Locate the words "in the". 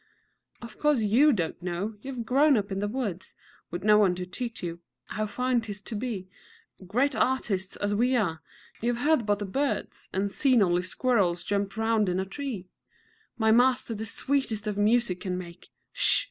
2.71-2.87